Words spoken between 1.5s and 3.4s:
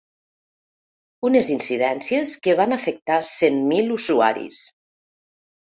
incidències que van afectar